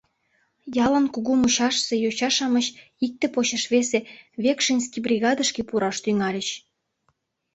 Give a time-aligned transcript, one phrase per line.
[0.85, 2.65] Ялын кугу мучашысе йоча-шамыч
[3.05, 3.99] икте почеш весе
[4.43, 6.47] «векшинский бригадышке» пураш тӱҥальыч.